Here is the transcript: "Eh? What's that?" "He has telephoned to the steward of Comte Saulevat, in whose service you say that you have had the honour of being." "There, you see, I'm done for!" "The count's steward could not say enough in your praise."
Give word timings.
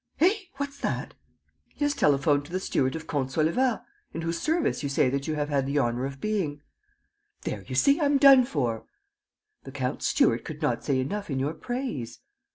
"Eh? 0.19 0.33
What's 0.57 0.79
that?" 0.79 1.13
"He 1.75 1.85
has 1.85 1.93
telephoned 1.93 2.45
to 2.45 2.51
the 2.51 2.59
steward 2.59 2.95
of 2.95 3.05
Comte 3.05 3.29
Saulevat, 3.29 3.83
in 4.15 4.23
whose 4.23 4.39
service 4.39 4.81
you 4.81 4.89
say 4.89 5.11
that 5.11 5.27
you 5.27 5.35
have 5.35 5.49
had 5.49 5.67
the 5.67 5.77
honour 5.77 6.05
of 6.07 6.19
being." 6.19 6.63
"There, 7.43 7.61
you 7.67 7.75
see, 7.75 8.01
I'm 8.01 8.17
done 8.17 8.45
for!" 8.45 8.87
"The 9.63 9.71
count's 9.71 10.07
steward 10.07 10.43
could 10.43 10.59
not 10.59 10.83
say 10.83 10.99
enough 10.99 11.29
in 11.29 11.37
your 11.37 11.53
praise." 11.53 12.17